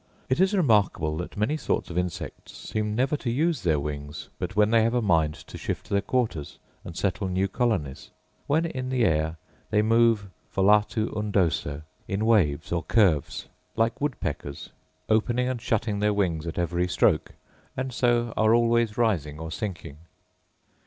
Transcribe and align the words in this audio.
It 0.29 0.39
is 0.39 0.55
remarkable, 0.55 1.15
that 1.17 1.37
many 1.37 1.55
sorts 1.57 1.91
of 1.91 1.97
insects 1.99 2.53
seem 2.57 2.95
never 2.95 3.15
to 3.17 3.29
use 3.29 3.61
their 3.61 3.79
wings 3.79 4.29
but 4.39 4.55
when 4.55 4.71
they 4.71 4.81
have 4.81 4.95
a 4.95 4.99
mind 5.03 5.35
to 5.35 5.59
shift 5.59 5.89
their 5.91 6.01
quarters 6.01 6.57
and 6.83 6.97
settle 6.97 7.27
new 7.27 7.47
colonies. 7.47 8.09
When 8.47 8.65
in 8.65 8.89
the 8.89 9.05
air 9.05 9.37
they 9.69 9.83
move 9.83 10.31
'volatu 10.55 11.13
undoso,' 11.15 11.83
in 12.07 12.25
waves 12.25 12.71
or 12.71 12.81
curves, 12.81 13.47
like 13.75 14.01
wood 14.01 14.19
packers, 14.19 14.71
opening 15.07 15.47
and 15.47 15.61
shutting 15.61 15.99
their 15.99 16.15
wings 16.15 16.47
at 16.47 16.57
every 16.57 16.87
stroke, 16.87 17.33
and 17.77 17.93
so 17.93 18.33
are 18.35 18.55
always 18.55 18.97
rising 18.97 19.37
or 19.39 19.51
sinking. 19.51 19.97